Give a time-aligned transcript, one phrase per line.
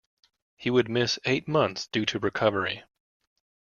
[0.55, 2.83] He would miss eight months due to recovery.